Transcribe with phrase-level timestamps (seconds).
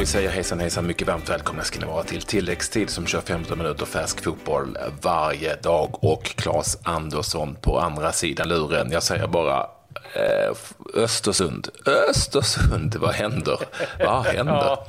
[0.00, 3.58] vi säger hejsan hejsan, mycket varmt välkomna ska ni vara till tilläggstid som kör 15
[3.58, 8.92] minuter färsk fotboll varje dag och Claes Andersson på andra sidan luren.
[8.92, 9.66] Jag säger bara
[10.14, 10.56] eh,
[10.94, 13.58] Östersund, Östersund, vad händer?
[13.98, 14.54] Vad händer?
[14.54, 14.86] ja.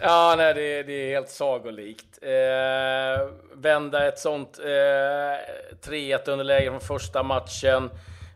[0.00, 2.18] Ja, nej, det, det är helt sagolikt.
[2.22, 7.90] Eh, vända ett sånt eh, 3-1 underläge från första matchen.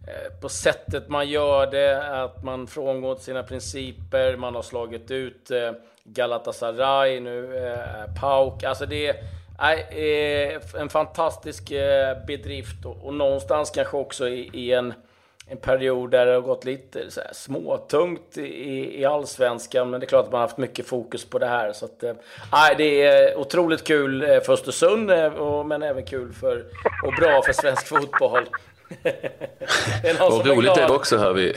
[0.07, 5.51] Eh, på sättet man gör det, att man frångår sina principer, man har slagit ut
[5.51, 5.73] eh,
[6.05, 8.62] Galatasaray, nu eh, Pauk.
[8.62, 9.16] Alltså det
[9.59, 11.69] är en fantastisk
[12.27, 14.95] bedrift och, någonstans kanske också i, i en,
[15.46, 19.91] en period där det har gått lite så här småtungt i, i allsvenskan.
[19.91, 21.73] Men det är klart att man har haft mycket fokus på det här.
[21.73, 22.15] Så att, äh,
[22.77, 25.07] det är otroligt kul för Östersund,
[25.66, 26.65] men även kul för,
[27.05, 28.46] och bra för svensk fotboll
[30.20, 31.55] och roligt är det också, hör vi.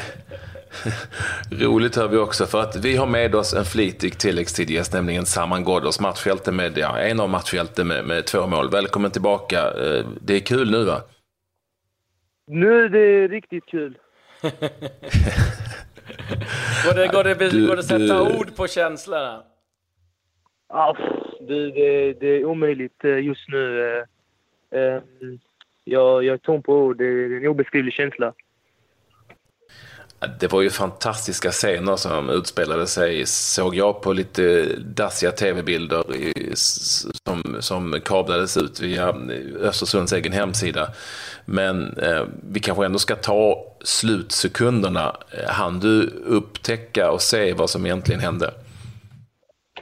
[1.52, 5.64] roligt hör vi också för att vi har med oss en flitig tilläggstidgäst, nämligen Saman
[5.64, 8.70] Ghoddos, matchhjälte med, ja, en av matchhjälte med, med två mål.
[8.70, 9.60] Välkommen tillbaka.
[9.60, 11.02] Eh, det är kul nu va?
[12.48, 13.98] Nu är det riktigt kul.
[14.42, 14.52] går,
[16.96, 18.38] det, går, det, du, går det sätta du...
[18.38, 19.44] ord på känslorna?
[20.68, 20.94] Ah,
[21.48, 23.80] det, det, det är omöjligt eh, just nu.
[25.88, 26.98] Jag, jag är tom på ord.
[26.98, 28.34] Det är en obeskrivlig känsla.
[30.40, 36.04] Det var ju fantastiska scener som utspelade sig, såg jag på lite dassiga tv-bilder
[36.56, 39.16] som, som kablades ut via
[39.60, 40.88] Östersunds egen hemsida.
[41.46, 45.16] Men eh, vi kanske ändå ska ta slutsekunderna.
[45.48, 48.52] Han du upptäcka och se vad som egentligen hände?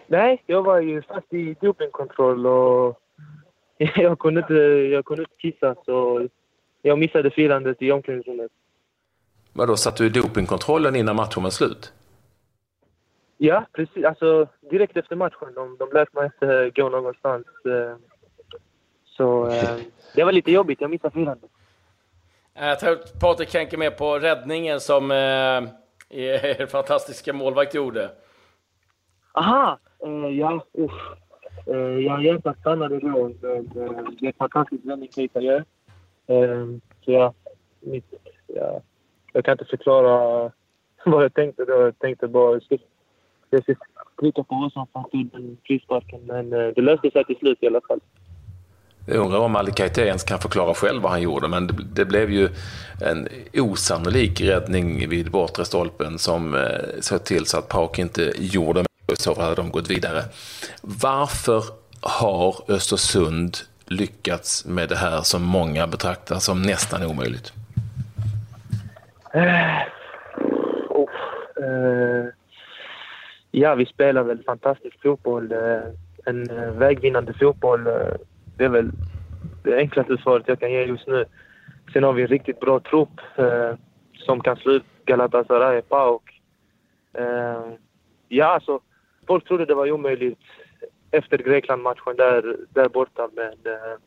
[0.07, 2.99] Nej, jag var ju fast i dopingkontroll och
[3.95, 4.53] jag kunde inte,
[4.93, 6.27] jag kunde inte kissa så
[6.81, 8.51] jag missade firandet i omklädningsrummet.
[9.53, 11.93] Vadå, satt du i dopingkontrollen innan matchen var slut?
[13.37, 14.05] Ja, precis.
[14.05, 15.53] Alltså direkt efter matchen.
[15.55, 17.45] De, de lät mig inte gå någonstans.
[17.65, 17.95] Eh,
[19.05, 19.75] så eh,
[20.15, 20.81] det var lite jobbigt.
[20.81, 21.51] Jag missade firandet.
[22.53, 25.17] Jag tror att Patrik Henke med på räddningen som eh,
[26.09, 28.11] er fantastiska målvakt gjorde.
[29.31, 29.79] Aha!
[30.05, 31.22] Eh, ja, usch.
[31.65, 33.27] Eh, jag egentligen stannade då.
[33.27, 33.63] Eh,
[34.19, 35.41] det är ett fantastiskt räddningskritar.
[36.27, 36.65] Eh,
[37.05, 37.33] så jag,
[37.79, 38.13] mitt,
[38.47, 38.81] ja,
[39.33, 40.51] jag kan inte förklara
[41.05, 41.73] vad jag tänkte då.
[41.73, 42.59] Jag tänkte bara
[43.49, 43.75] jag ska
[44.17, 46.19] klicka på Åsa för att den frisparken.
[46.25, 47.99] Men eh, det löste sig till slut i alla fall.
[49.07, 52.05] Jag undrar om Ali Kaite ens kan förklara själv vad han gjorde, men det, det,
[52.05, 52.49] blev ju
[53.01, 56.61] en osannolik räddning vid bortre stolpen som eh,
[56.99, 60.21] såg till så att Park inte gjorde i så fall hade de gått vidare.
[60.81, 61.63] Varför
[62.01, 67.53] har Östersund lyckats med det här som många betraktar som nästan omöjligt?
[69.35, 69.81] Uh,
[70.89, 71.09] oh,
[71.61, 72.25] uh,
[73.51, 75.51] ja, vi spelar väl fantastisk fotboll.
[75.51, 75.79] Uh,
[76.25, 76.47] en
[76.79, 77.83] vägvinnande fotboll.
[78.57, 78.91] det är väl
[79.63, 81.25] det enklaste svaret jag kan ge just nu.
[81.93, 83.21] Sen har vi en riktigt bra trupp
[84.25, 86.41] som kan slå ut Galatasaray, PAOK.
[88.27, 88.79] ja, alltså
[89.27, 90.39] folk trodde det var omöjligt
[91.11, 93.29] efter Grekland-matchen där, där borta.
[93.33, 93.97] Men eh,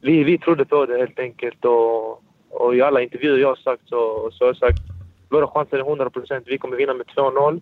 [0.00, 1.64] vi, vi trodde på det helt enkelt.
[1.64, 4.82] Och, och i alla intervjuer jag har sagt så, så har jag sagt
[5.28, 6.44] våra chanser är 100 procent.
[6.46, 7.60] Vi kommer vinna med 2-0.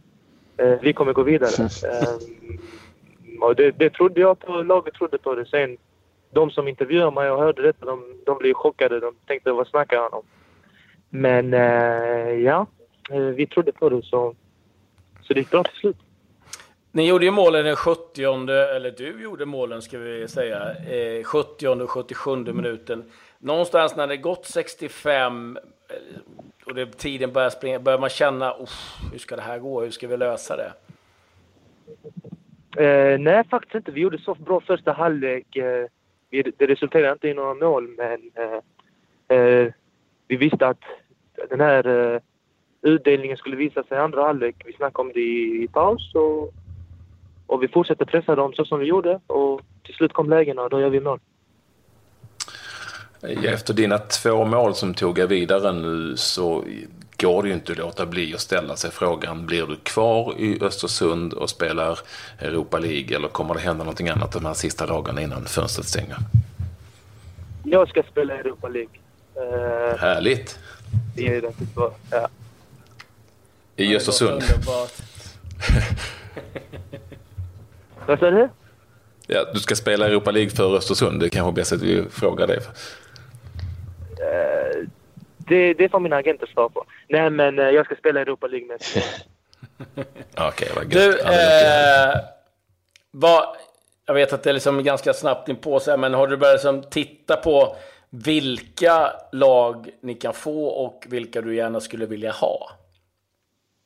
[0.56, 1.50] Eh, vi kommer gå vidare.
[1.84, 4.62] Eh, och det, det trodde jag på.
[4.62, 5.46] Laget trodde på det.
[5.46, 5.76] Sen
[6.30, 9.00] de som intervjuade mig och hörde detta, de, de blev chockade.
[9.00, 10.22] De tänkte vad snackar han om?
[11.10, 12.66] Men eh, ja,
[13.10, 14.34] eh, vi trodde på det så,
[15.22, 15.96] så det gick bra till slut.
[16.92, 21.68] Ni gjorde ju målen den 70, eller du gjorde målen ska vi säga, eh, 70
[21.68, 23.04] och 77 minuten.
[23.38, 25.94] Någonstans när det gått 65 eh,
[26.66, 28.56] och det, tiden börjar springa, börjar man känna,
[29.12, 30.72] hur ska det här gå, hur ska vi lösa det?
[32.76, 33.90] Eh, nej, faktiskt inte.
[33.90, 35.56] Vi gjorde så bra första halvlek.
[35.56, 35.86] Eh,
[36.30, 39.72] det resulterade inte i några mål, men eh, eh
[40.28, 40.82] vi visste att
[41.48, 42.20] den här eh,
[42.82, 44.56] utdelningen skulle visa sig i andra halvlek.
[44.64, 46.54] Vi snackade om det i, i paus och
[47.50, 50.70] och vi fortsätter pressa dem så som vi gjorde och till slut kom lägena och
[50.70, 51.20] då gör vi mål.
[53.44, 56.64] Efter dina två mål som tog er vidare nu så
[57.18, 60.58] går det ju inte att låta bli att ställa sig frågan, blir du kvar i
[60.62, 61.98] Östersund och spelar
[62.38, 66.16] Europa League eller kommer det hända någonting annat de här sista dagarna innan fönstret stänger?
[67.64, 68.92] Jag ska spela Europa League.
[69.36, 70.58] Uh, Härligt!
[71.16, 71.52] Det är det
[72.10, 72.28] ja.
[73.76, 74.42] I Östersund?
[78.10, 78.48] Vad sa du?
[79.26, 81.20] Ja, du ska spela Europa League för Östersund.
[81.20, 82.56] Det är kanske bäst att vi frågar det.
[82.56, 84.88] Uh,
[85.36, 86.84] det, det får mina agenter svara på.
[87.08, 88.80] Nej, men uh, jag ska spela Europa League med
[90.48, 90.92] Okej, vad gött.
[90.92, 92.14] Du, eh,
[93.10, 93.44] vad,
[94.06, 96.54] jag vet att det är liksom ganska snabbt in på sig, men har du börjat
[96.54, 97.76] liksom titta på
[98.10, 102.70] vilka lag ni kan få och vilka du gärna skulle vilja ha?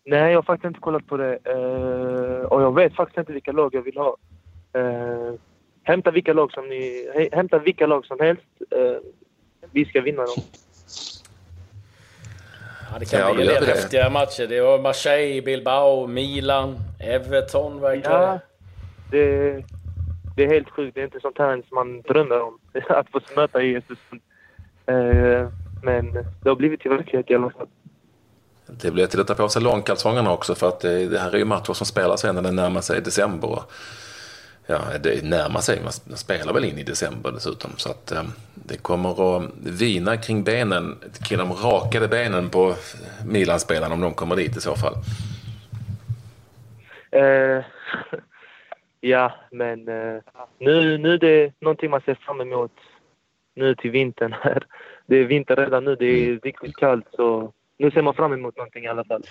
[0.06, 1.38] Nej, jag har faktiskt inte kollat på det.
[1.44, 4.16] Eh, och jag vet faktiskt inte vilka lag jag vill ha.
[4.72, 5.34] Eh,
[5.82, 7.10] hämta vilka lag som ni...
[7.14, 8.42] hä- Hämta vilka lag som helst.
[8.70, 8.96] Eh,
[9.72, 10.42] vi ska vinna dem.
[12.92, 14.46] Ja, det kan Ja, bli en del häftiga matcher.
[14.48, 18.38] Det var Marseille, Bilbao, Milan, Everton verkar Ja,
[19.10, 19.52] det,
[20.36, 20.94] det är helt sjukt.
[20.94, 22.58] Det är inte sånt här som man drömmer om.
[22.88, 24.20] Att få möta i Östersund.
[24.86, 25.48] Eh,
[25.82, 26.12] men
[26.42, 27.66] det har blivit till verklighet i alla fall.
[28.66, 31.38] Det blir till att ta på sig långkalsongerna också för att det, det här är
[31.38, 33.62] ju matcher som spelas sen när det närmar sig december.
[34.66, 35.81] Ja, det närmar sig.
[35.82, 37.70] Man spelar väl in i december dessutom.
[37.76, 38.22] Så att eh,
[38.55, 42.75] det kommer att vina kring benen, kring de rakade benen på
[43.26, 44.94] Milan-spelarna om de kommer dit i så fall.
[47.11, 47.64] Eh,
[49.00, 50.22] ja, men eh,
[50.58, 52.72] nu, nu är det någonting man ser fram emot
[53.55, 54.34] nu till vintern.
[54.43, 54.66] här.
[55.06, 55.96] Det är vinter redan nu.
[55.96, 57.06] Det är riktigt kallt.
[57.12, 57.52] Så
[57.84, 59.22] nu ser man fram emot någonting i alla fall.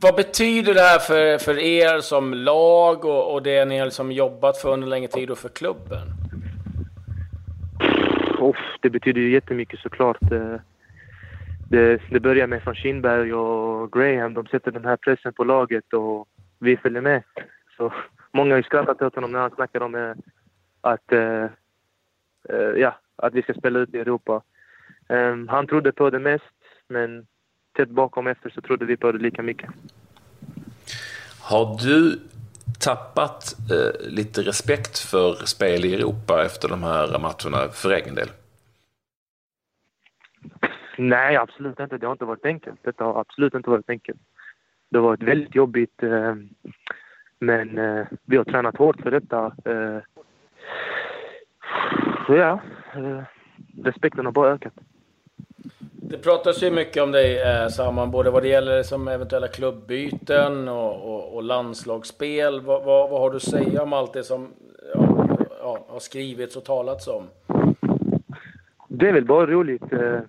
[0.00, 4.12] Vad betyder det här för, för er som lag och, och det ni har liksom
[4.12, 6.06] jobbat för under längre tid och för klubben?
[8.40, 10.32] Uff, det betyder ju jättemycket såklart.
[10.32, 10.56] Eh,
[11.70, 14.34] Det, det börjar med från Kindberg och Graham.
[14.34, 16.28] De sätter den här pressen på laget och
[16.58, 17.22] vi följer med.
[17.76, 17.92] Så
[18.32, 20.14] många har ju skrattat åt honom när han snackar om eh,
[20.80, 21.46] att, eh,
[22.76, 24.42] ja, att vi ska spela ut i Europa.
[25.08, 26.55] Eh, han trodde på det mest,
[26.88, 27.26] men
[27.76, 29.70] tätt bakom efter så trodde vi på det lika mycket.
[31.40, 32.20] Har du
[32.80, 38.28] tappat eh, lite respekt för spel i Europa efter de här matcherna för egen del?
[40.98, 41.98] Nej, absolut inte.
[41.98, 42.80] Det har inte varit enkelt.
[42.82, 44.20] Detta har absolut inte varit enkelt.
[44.88, 46.02] Det har varit väldigt jobbigt.
[46.02, 46.34] Eh,
[47.38, 49.46] men eh, vi har tränat hårt för detta.
[49.64, 49.98] Eh,
[52.26, 52.60] så ja,
[52.94, 53.22] eh,
[53.82, 54.74] respekten har bara ökat.
[56.10, 60.68] Det pratas ju mycket om dig, eh, Saman, både vad det gäller som eventuella klubbyten
[60.68, 62.60] och, och, och landslagsspel.
[62.60, 64.48] Vad, vad, vad har du att säga om allt det som
[64.94, 65.28] ja,
[65.60, 67.24] ja, har skrivits och talats om?
[68.88, 69.92] Det är väl bara roligt.
[69.92, 70.20] Eh,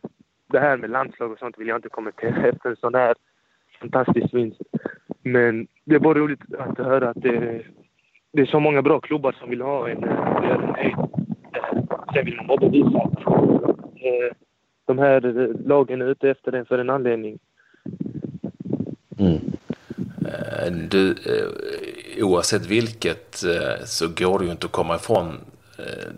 [0.47, 3.15] det här med landslag och sånt vill jag inte kommentera efter en sån här
[3.79, 4.61] fantastisk vinst.
[5.23, 7.61] Men det är bara roligt att höra att det,
[8.33, 10.03] det är så många bra klubbar som vill ha en.
[10.03, 10.11] eh,
[10.79, 11.07] en
[12.13, 13.23] Sen vill man bara bevisa att
[14.87, 17.39] de här eh, lagen är ute efter en för en anledning.
[19.19, 23.43] Eh, Du, eh, oavsett vilket
[23.85, 25.33] så går det ju inte att komma ifrån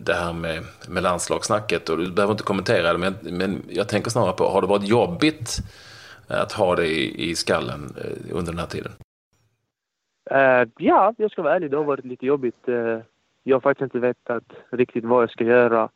[0.04, 1.88] det här med, med landslagssnacket.
[1.88, 4.88] Och du behöver inte kommentera det, men, men jag tänker snarare på, har det varit
[4.88, 5.58] jobbigt
[6.28, 7.80] att ha det i, i skallen
[8.32, 8.92] under den här tiden?
[10.30, 11.70] Eh, ja, jag ska vara ärlig.
[11.70, 12.68] Det har varit lite jobbigt.
[12.68, 12.98] Eh,
[13.42, 15.88] jag har faktiskt inte vetat riktigt vad jag ska göra.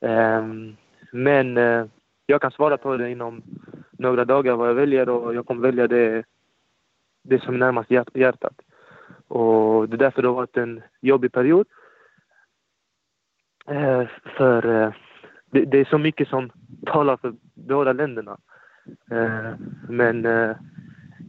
[0.00, 0.76] Ehm,
[1.12, 1.58] men
[2.32, 3.42] jag kan svara på det inom
[3.90, 6.24] några dagar vad jag väljer och jag kommer välja det,
[7.22, 8.54] det som är närmast hjärtat.
[9.28, 11.66] Och det är därför det har varit en jobbig period.
[13.66, 14.04] Eh,
[14.36, 14.92] för eh,
[15.50, 16.50] det, det är så mycket som
[16.86, 18.38] talar för båda länderna.
[19.10, 19.52] Eh,
[19.88, 20.56] men eh,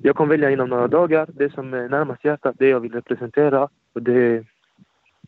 [0.03, 3.69] jag kommer välja inom några dagar det som är närmast hjärtat, det jag vill representera.
[3.93, 4.45] Och det,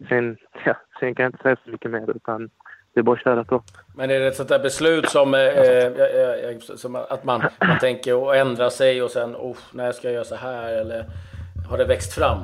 [0.10, 2.50] sen, ja, sen kan jag inte säga så mycket mer utan
[2.96, 3.64] det är bara att köra på.
[3.96, 5.86] Men är det ett sånt där beslut som, eh, eh,
[6.50, 10.14] eh, som att man, man tänker att ändra sig och sen, oh, när ska jag
[10.14, 10.74] göra så här?
[10.74, 11.06] Eller
[11.70, 12.38] har det växt fram?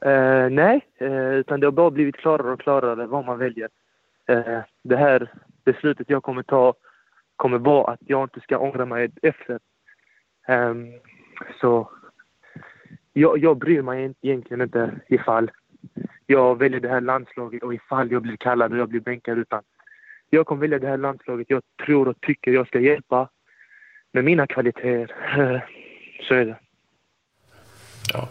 [0.00, 3.68] Eh, nej, eh, utan det har bara blivit klarare och klarare vad man väljer.
[4.26, 5.32] Eh, det här
[5.64, 6.74] beslutet jag kommer ta
[7.36, 9.58] kommer vara att jag inte ska ångra mig efter.
[10.46, 10.92] Ehm,
[11.60, 11.90] så
[13.12, 15.50] jag, jag bryr mig egentligen inte ifall
[16.26, 19.62] jag väljer det här landslaget och ifall jag blir kallad och jag blir bänkad utan
[20.30, 23.28] jag kommer välja det här landslaget jag tror och tycker jag ska hjälpa
[24.12, 25.64] med mina kvaliteter.
[26.28, 26.56] Så är det.
[28.12, 28.28] Ja.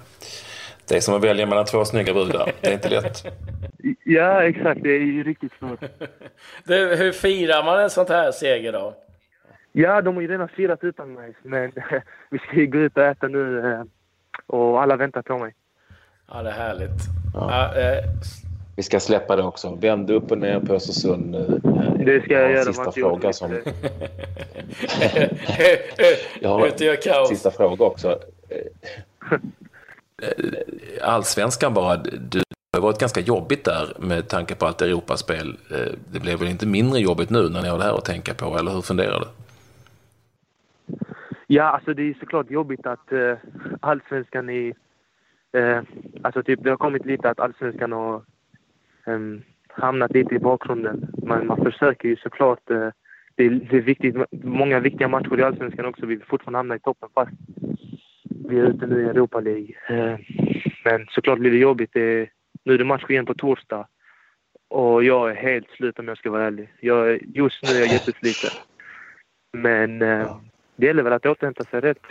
[0.88, 2.52] Det är som att välja mellan två snygga brudar.
[2.62, 3.24] Det är inte lätt.
[4.06, 4.84] Ja, exakt.
[4.84, 5.80] Det är ju riktigt svårt.
[6.64, 8.96] Du, hur firar man en sånt här seger då?
[9.72, 11.34] Ja, de har ju redan firat utan mig.
[11.42, 11.72] Men
[12.30, 13.84] vi ska ju gå ut och äta nu eh,
[14.48, 15.56] och alla väntar på mig.
[16.28, 17.23] Ja, det är härligt.
[17.34, 17.76] Ja.
[17.76, 18.04] Eh,
[18.76, 19.76] Vi ska släppa det också.
[19.76, 21.62] Vänd upp och ner på Östersund nu.
[22.06, 22.64] Det ska jag en göra.
[22.64, 23.52] Sista fråga som...
[23.52, 23.60] eh,
[26.42, 27.30] Jag har kaos.
[27.30, 28.20] sista fråga också.
[31.02, 32.40] Allsvenskan bara, du
[32.74, 35.58] det har varit ganska jobbigt där med tanke på allt Europaspel.
[35.72, 38.34] Eh, Det blev väl inte mindre jobbigt nu när ni har det här att tänka
[38.34, 39.26] på, eller hur funderar du?
[41.48, 43.34] Ja, alltså det är såklart jobbigt att uh,
[43.80, 44.74] allsvenskan är...
[45.58, 45.82] Uh,
[46.22, 48.22] alltså typ det har kommit lite att allsvenskan har
[49.06, 51.08] um, hamnat lite i bakgrunden.
[51.24, 52.72] Man, man försöker ju såklart.
[52.72, 52.90] Uh,
[53.36, 54.16] det, är, det är viktigt.
[54.32, 56.06] Många viktiga matcher i allsvenskan också.
[56.06, 57.32] Vi vill fortfarande hamna i toppen fast
[58.50, 59.68] vi är ute nu i Europa League.
[59.92, 60.20] Uh,
[60.86, 61.90] men såklart blir det jobbigt.
[61.94, 62.30] Det,
[62.64, 63.88] nu är det match igen på torsdag.
[64.70, 66.74] Och jag är helt slut om jag ska vara ärlig.
[66.80, 68.50] Jag, just nu är jag jättesliten.
[69.54, 70.38] Men uh,
[70.76, 72.02] det gäller väl att återhämta sig rätt.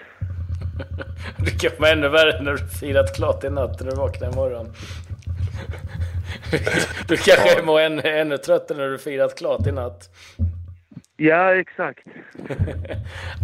[1.37, 4.73] Det kan vara ännu värre när du firat klart i natt när du vaknar imorgon.
[7.09, 7.65] Du kanske ja.
[7.65, 10.11] mår ännu, ännu tröttare när du firat klart i natt.
[11.17, 12.07] Ja, exakt.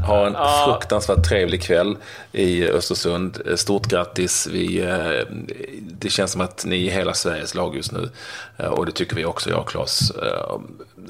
[0.06, 0.64] Ha en ja.
[0.66, 1.96] fruktansvärt trevlig kväll
[2.32, 3.42] i Östersund.
[3.54, 4.46] Stort grattis.
[4.46, 5.34] Vi, eh,
[5.80, 8.10] det känns som att ni är hela Sveriges lag just nu.
[8.56, 10.10] Eh, och det tycker vi också, jag och Claes.
[10.10, 10.58] Eh,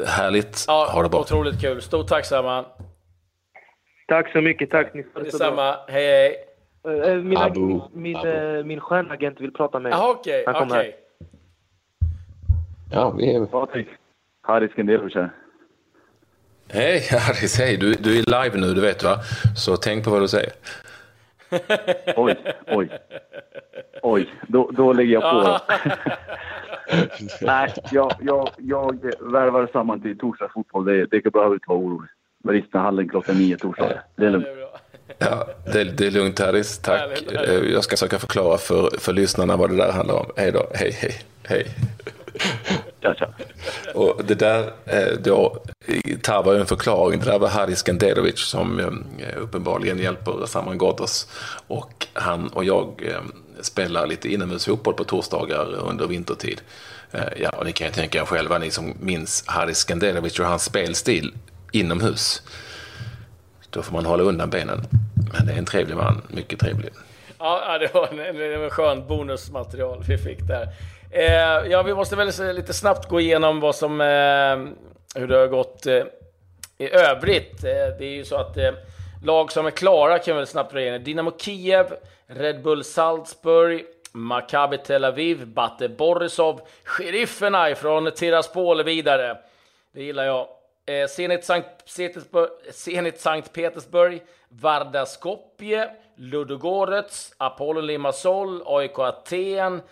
[0.06, 0.64] härligt.
[0.66, 1.20] Ja, ha det bra.
[1.20, 1.82] Otroligt kul.
[1.82, 2.64] Stort tack samma.
[4.08, 4.70] Tack så mycket.
[4.70, 4.94] Tack.
[4.94, 5.76] Ni det Detsamma.
[5.88, 7.22] Hej, hej.
[7.22, 7.80] Min, Abu.
[7.92, 8.64] min, Abu.
[8.64, 9.98] min stjärnagent vill prata med mig.
[9.98, 10.44] Jaha, okej.
[10.46, 10.92] Okay, okay.
[12.90, 13.46] Ja, vi är...
[13.46, 13.88] Patrik.
[14.42, 15.30] Haris Genderovic här.
[16.68, 17.76] Hej Haris, hej.
[17.76, 19.16] Du, du är live nu, du vet va?
[19.56, 20.52] Så tänk på vad du säger.
[22.16, 22.36] oj,
[22.66, 22.88] oj.
[24.02, 25.58] Oj, då, då lägger jag på.
[27.40, 30.84] Nej, jag, jag, jag värvar samman till torsdags fotboll.
[30.84, 32.10] Det, det behöver inte vara orolig.
[32.45, 34.02] Maristahallen klockan nio torsdag.
[34.16, 34.47] Det är lugnt.
[35.18, 37.23] Ja, det, det är lugnt Haris, tack.
[37.33, 40.26] Eh, jag ska försöka förklara för, för lyssnarna vad det där handlar om.
[40.37, 41.14] Hej då, hej, hej,
[41.45, 41.66] hej.
[43.02, 43.28] Tja, tja.
[43.95, 45.59] Och det där eh, då
[46.23, 47.21] tarvar en förklaring.
[47.21, 51.28] Det där var Haris Skanderovic som eh, uppenbarligen hjälper Saman Ghoddos.
[51.66, 53.12] Och han och jag
[53.61, 56.61] spelar lite inomhusfotboll på torsdagar under vintertid.
[57.37, 60.64] Ja, och ni kan ju tänka er själva, ni som minns Haris Skanderovic och hans
[60.64, 61.33] spelstil
[61.72, 62.42] inomhus.
[63.70, 64.80] Då får man hålla undan benen.
[65.32, 66.90] Men det är en trevlig man, mycket trevlig.
[67.38, 70.68] Ja, det var en, en skön bonusmaterial vi fick där.
[71.10, 75.46] Eh, ja, vi måste väl lite snabbt gå igenom vad som, eh, hur det har
[75.46, 76.02] gått eh,
[76.78, 77.64] i övrigt.
[77.64, 78.70] Eh, det är ju så att eh,
[79.25, 81.04] lag som är klara kan vi väl snabbt dra igenom.
[81.04, 81.87] Dynamo Kiev,
[82.26, 89.38] Red Bull Salzburg, Maccabi Tel Aviv, Bate Borisov, Sheriffen från Tiraspol vidare.
[89.94, 90.46] Det gillar jag.
[90.88, 91.68] Eh, Zenit Sankt,
[92.71, 99.83] Zenit Sankt Petersburg, Varda Skopje, Ludogorets, Apollon Limassol, AIK Aten,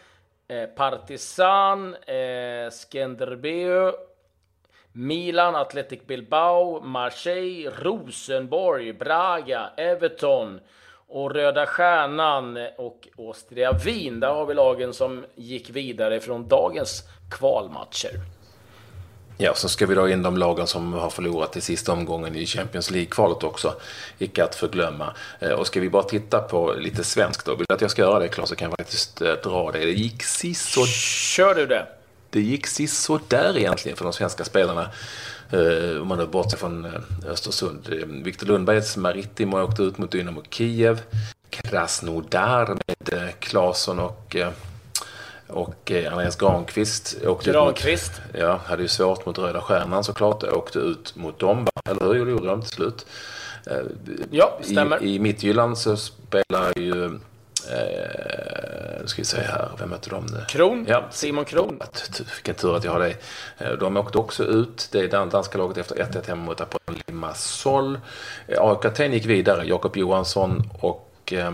[0.48, 3.92] eh, Partizan, eh, Skenderbeu,
[4.92, 10.60] Milan, Athletic Bilbao, Marseille, Rosenborg, Braga, Everton
[11.08, 14.20] och Röda Stjärnan och Austria Wien.
[14.20, 18.35] Där har vi lagen som gick vidare från dagens kvalmatcher.
[19.38, 22.46] Ja, så ska vi dra in de lagen som har förlorat i sista omgången i
[22.46, 23.74] Champions League-kvalet också.
[24.18, 25.14] Icke att förglömma.
[25.40, 27.54] Eh, och ska vi bara titta på lite svenskt då?
[27.54, 29.78] Vill du att jag ska göra det Claes så kan jag faktiskt eh, dra det.
[29.78, 30.86] Det gick siså...
[30.86, 31.86] Kör du det?
[32.30, 34.90] Det gick siså där egentligen för de svenska spelarna.
[35.54, 36.86] Uh, om man nu bortser från
[37.26, 37.88] Östersund.
[38.24, 41.02] Viktor Lundbergs Maritimo åkte ut mot Dynamo Kiev.
[41.50, 44.36] Krasnodar med Claesson och
[45.48, 48.12] och eh, Andreas Granqvist åkte Granqvist.
[48.18, 50.42] Ut mot, ja, hade ju svårt mot Röda Stjärnan såklart.
[50.44, 52.30] Åkte ut mot dem, eller hur?
[52.30, 53.06] Gjorde de till slut.
[53.66, 53.76] Eh,
[54.30, 55.02] ja, stämmer.
[55.02, 57.04] I, i Midtjylland så spelar ju...
[57.70, 60.44] Eh, nu ska vi se här, vem mötte de nu?
[60.48, 61.04] Kron, ja.
[61.10, 61.80] Simon Kron.
[62.34, 63.14] Vilken tur att jag har det.
[63.58, 67.98] Eh, de åkte också ut, det är danska laget efter 1-1 hemma mot Apollon Limassol.
[68.48, 71.52] AIK Aten gick vidare, Jakob Johansson och eh,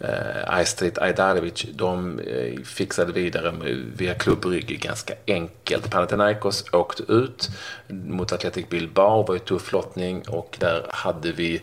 [0.00, 3.54] eh, Aistrit Ajdarevic, de eh, fixade vidare
[3.96, 5.90] via klubbrygg ganska enkelt.
[5.90, 7.50] Panathinaikos åkte ut
[7.88, 11.62] mot Athletic Bilbao, var ju tuff lottning och där hade vi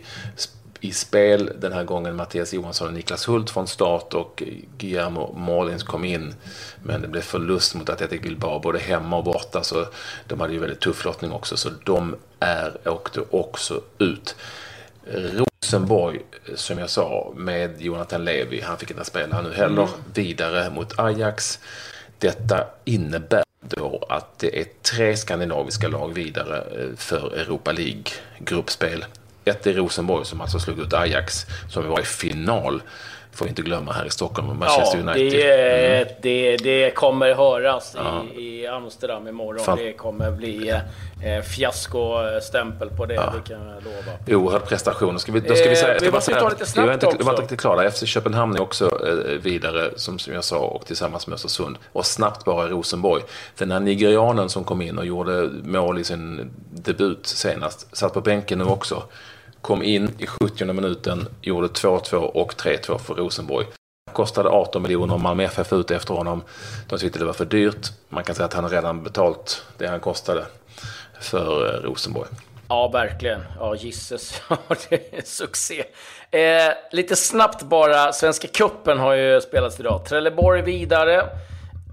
[0.80, 4.42] i spel den här gången Mattias Johansson och Niklas Hult från start och
[4.78, 6.34] Guillermo Målins kom in.
[6.82, 9.86] Men det blev förlust mot Athletic Bilbao både hemma och borta så
[10.26, 14.36] de hade ju väldigt tuff lottning också så de är, åkte också ut.
[15.12, 16.20] Rosenborg,
[16.54, 19.94] som jag sa, med Jonathan Levi, han fick inte spela nu heller, mm.
[20.14, 21.58] vidare mot Ajax.
[22.18, 29.04] Detta innebär då att det är tre skandinaviska lag vidare eh, för Europa League-gruppspel.
[29.44, 32.82] Ett är Rosenborg som alltså slog ut Ajax, som var i final
[33.36, 35.40] får vi inte glömma här i Stockholm, Manchester ja, United.
[35.40, 36.08] Det, mm.
[36.22, 38.24] det, det kommer höras ja.
[38.36, 39.64] i, i Amsterdam imorgon.
[39.64, 39.78] Fan.
[39.78, 43.32] Det kommer bli eh, fiaskostämpel på det, ja.
[43.36, 44.42] det kan jag lova.
[44.44, 45.18] Oerhörd prestation.
[45.18, 47.18] Ska vi, då ska vi säga, eh, vi måste ta lite snabbt också.
[47.18, 47.90] Vi var inte riktigt klara.
[47.90, 51.78] FC Köpenhamn är också eh, vidare, som, som jag sa, och tillsammans med Östersund.
[51.92, 53.22] Och snabbt bara Rosenborg.
[53.58, 58.20] Den här nigerianen som kom in och gjorde mål i sin debut senast, satt på
[58.20, 59.02] bänken nu också
[59.66, 63.66] kom in i 70 minuten, gjorde 2-2 och 3-2 för Rosenborg.
[64.12, 66.42] Kostade 18 miljoner, Malmö FF ut efter honom.
[66.88, 67.86] De tyckte det var för dyrt.
[68.08, 70.44] Man kan säga att han redan betalt det han kostade
[71.20, 72.28] för eh, Rosenborg.
[72.68, 73.40] Ja, verkligen.
[73.58, 74.42] Ja, gisses.
[74.88, 75.84] det är succé.
[76.30, 78.12] Eh, lite snabbt bara.
[78.12, 80.04] Svenska Kuppen har ju spelats idag.
[80.04, 81.26] Trelleborg vidare.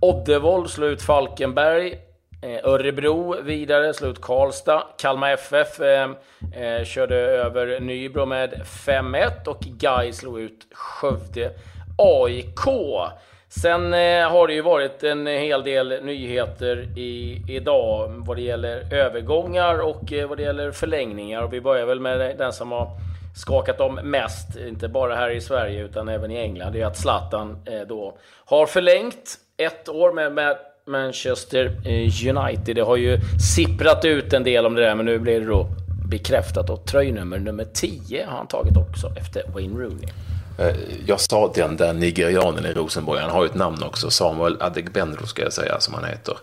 [0.02, 1.98] Oddevold slår ut Falkenberg.
[2.44, 4.84] Eh, Örebro vidare, slår ut Karlstad.
[4.98, 6.10] Kalmar FF eh,
[6.56, 11.52] eh, körde över Nybro med 5-1 och Gai slog ut Skövde.
[11.98, 12.66] AIK.
[13.50, 18.94] Sen eh, har det ju varit en hel del nyheter i, idag vad det gäller
[18.94, 21.42] övergångar och eh, vad det gäller förlängningar.
[21.42, 22.88] Och vi börjar väl med den som har
[23.36, 26.74] skakat om mest, inte bara här i Sverige utan även i England.
[26.74, 32.76] Det är att Zlatan eh, då har förlängt ett år med, med Manchester eh, United.
[32.76, 33.20] Det har ju
[33.56, 35.68] sipprat ut en del om det där, men nu blir det då
[36.10, 36.70] bekräftat.
[36.70, 40.10] Och tröjnummer nummer 10 har han tagit också efter Wayne Rooney.
[40.58, 40.76] Eh,
[41.06, 45.26] jag sa den där nigerianen i Rosenborg, han har ju ett namn också, Samuel Adegbenro
[45.26, 46.38] ska jag säga som han heter.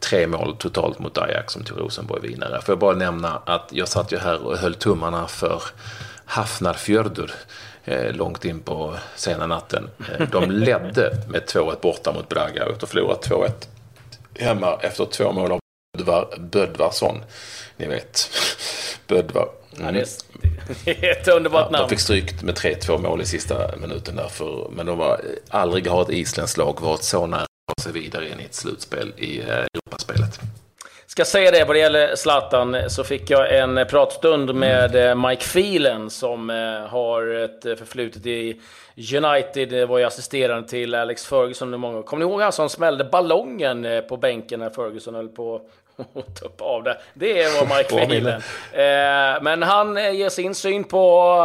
[0.00, 2.60] Tre mål totalt mot Ajax som tog Rosenborg vidare.
[2.62, 5.62] Får jag bara nämna att jag satt ju här och höll tummarna för
[6.24, 7.32] Hafnarfjördur
[7.84, 9.88] eh, långt in på sena natten.
[9.98, 13.50] Eh, de ledde med 2-1 borta mot Braga och förlorade 2-1
[14.38, 15.58] hemma efter två mål av
[15.98, 17.24] Bödvar, Bödvarsson.
[17.76, 18.30] Ni vet,
[19.06, 19.48] Bödvar.
[19.78, 20.06] Ja, det, är,
[20.84, 21.82] det är ett underbart ja, namn.
[21.82, 24.68] De fick strykt med 3-2 mål i sista minuten därför.
[24.70, 28.28] Men de var, aldrig har ett isländskt lag varit så nära att ta sig vidare
[28.28, 30.40] in i ett slutspel i eh, Europaspelet.
[31.16, 35.44] Ska säga det, vad det gäller Zlatan så fick jag en pratstund med eh, Mike
[35.44, 38.60] Phelan som eh, har ett förflutet i
[39.16, 39.88] United.
[39.88, 42.02] Var ju assisterande till Alex Ferguson under många år.
[42.02, 45.60] Kommer ni ihåg han som smällde ballongen på bänken när Ferguson höll på
[46.14, 46.98] att tuppa av det?
[47.14, 48.42] Det var Mike Phelan.
[49.44, 51.42] Men han ger sin syn på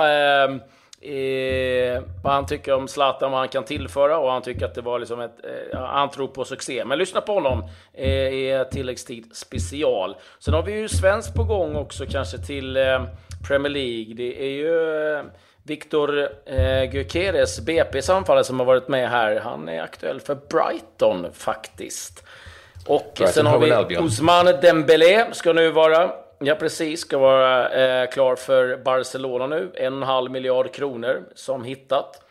[1.01, 4.81] Eh, vad han tycker om Zlatan, vad han kan tillföra och han tycker att det
[4.81, 5.35] var liksom ett...
[5.74, 6.85] Eh, han tror på succé.
[6.85, 10.16] Men lyssna på honom eh, i tilläggstid special.
[10.40, 13.03] Sen har vi ju svensk på gång också kanske till eh,
[13.48, 14.14] Premier League.
[14.14, 15.24] Det är ju eh,
[15.64, 19.40] Victor eh, Gyökeres, BP's anfallare som har varit med här.
[19.40, 22.24] Han är aktuell för Brighton faktiskt.
[22.87, 26.11] Och Brighton sen har vi Ousmane Dembélé ska nu vara
[26.44, 27.00] Ja, precis.
[27.01, 29.72] Ska vara eh, klar för Barcelona nu.
[29.74, 32.22] En och en halv miljard kronor som hittat.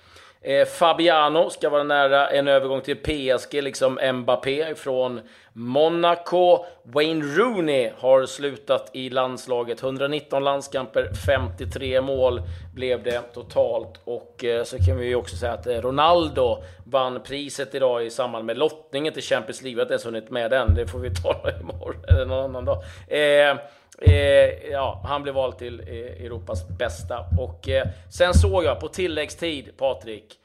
[0.42, 5.20] Eh, Fabiano ska vara nära en övergång till PSG, liksom Mbappé från
[5.53, 6.64] Monaco.
[6.83, 9.83] Wayne Rooney har slutat i landslaget.
[9.83, 12.42] 119 landskamper, 53 mål
[12.75, 14.01] blev det totalt.
[14.05, 18.11] Och eh, så kan vi ju också säga att eh, Ronaldo vann priset idag i
[18.11, 19.75] samband med lottningen till Champions League.
[19.75, 20.75] Jag har inte ens hunnit med den.
[20.75, 22.83] Det får vi tala imorgon eller någon annan dag.
[23.09, 23.57] Eh,
[24.00, 27.24] Eh, ja, han blev vald till eh, Europas bästa.
[27.38, 30.36] Och eh, sen såg jag på tilläggstid, Patrik,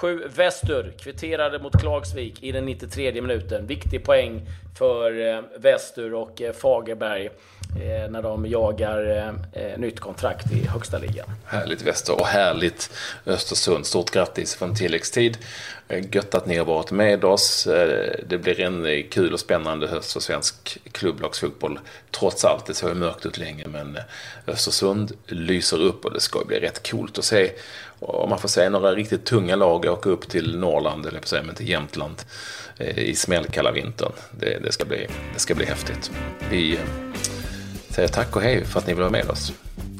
[0.00, 3.66] 07 Väster kvitterade mot Klagsvik i den 93 minuten.
[3.66, 4.40] Viktig poäng
[4.78, 7.30] för eh, Väster och eh, Fagerberg
[7.80, 11.26] Eh, när de jagar eh, nytt kontrakt i högsta ligan.
[11.44, 12.90] Härligt Väster och härligt
[13.26, 13.86] Östersund.
[13.86, 15.38] Stort grattis från tilläggstid.
[15.88, 17.68] Eh, gött att ni har varit med oss.
[18.26, 21.78] Det blir en kul och spännande höst för svensk klubblagsfotboll.
[22.10, 23.98] Trots allt, det såg mörkt ut länge men
[24.46, 27.50] Östersund lyser upp och det ska bli rätt coolt att se
[28.00, 31.42] om man får säga några riktigt tunga lag åka upp till Norrland, eller på säga,
[31.42, 32.22] men till Jämtland
[32.78, 34.12] i smällkalla vintern.
[34.30, 36.10] Det, det, ska bli, det ska bli häftigt.
[36.50, 36.78] Vi
[37.94, 39.52] säger tack och hej för att ni vill vara med oss.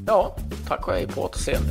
[0.07, 0.37] Ja,
[0.69, 1.71] tack och hej på återseende.